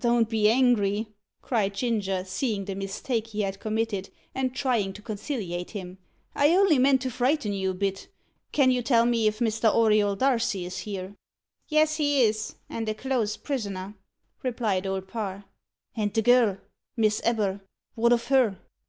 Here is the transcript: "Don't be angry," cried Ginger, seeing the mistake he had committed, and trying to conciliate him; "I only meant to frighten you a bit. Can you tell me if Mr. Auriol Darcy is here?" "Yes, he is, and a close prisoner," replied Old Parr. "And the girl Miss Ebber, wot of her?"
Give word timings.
"Don't 0.00 0.28
be 0.28 0.50
angry," 0.50 1.06
cried 1.40 1.72
Ginger, 1.72 2.24
seeing 2.24 2.64
the 2.64 2.74
mistake 2.74 3.28
he 3.28 3.42
had 3.42 3.60
committed, 3.60 4.10
and 4.34 4.52
trying 4.52 4.92
to 4.94 5.02
conciliate 5.02 5.70
him; 5.70 5.98
"I 6.34 6.56
only 6.56 6.80
meant 6.80 7.00
to 7.02 7.12
frighten 7.12 7.52
you 7.52 7.70
a 7.70 7.74
bit. 7.74 8.08
Can 8.50 8.72
you 8.72 8.82
tell 8.82 9.06
me 9.06 9.28
if 9.28 9.38
Mr. 9.38 9.72
Auriol 9.72 10.16
Darcy 10.16 10.64
is 10.64 10.78
here?" 10.78 11.14
"Yes, 11.68 11.94
he 11.98 12.22
is, 12.22 12.56
and 12.68 12.88
a 12.88 12.94
close 12.94 13.36
prisoner," 13.36 13.94
replied 14.42 14.84
Old 14.84 15.06
Parr. 15.06 15.44
"And 15.94 16.12
the 16.12 16.22
girl 16.22 16.58
Miss 16.96 17.20
Ebber, 17.22 17.60
wot 17.94 18.12
of 18.12 18.24
her?" 18.26 18.58